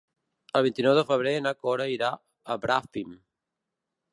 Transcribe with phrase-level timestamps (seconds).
[0.59, 2.09] El vint-i-nou de febrer na Cora irà
[2.55, 3.13] a Bràfim.